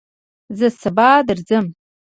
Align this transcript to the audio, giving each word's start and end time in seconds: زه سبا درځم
زه 0.57 0.67
سبا 0.81 1.09
درځم 1.27 1.65